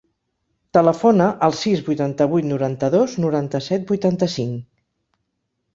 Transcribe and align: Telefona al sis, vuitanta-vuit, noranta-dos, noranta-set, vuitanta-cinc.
Telefona 0.77 1.27
al 1.49 1.53
sis, 1.59 1.83
vuitanta-vuit, 1.89 2.49
noranta-dos, 2.53 3.15
noranta-set, 3.27 3.87
vuitanta-cinc. 3.95 4.61